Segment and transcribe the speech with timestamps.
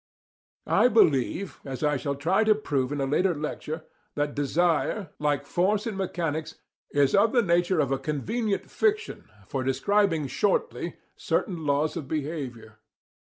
[0.65, 3.85] I believe as I shall try to prove in a later lecture
[4.15, 6.55] that desire, like force in mechanics,
[6.89, 12.79] is of the nature of a convenient fiction for describing shortly certain laws of behaviour.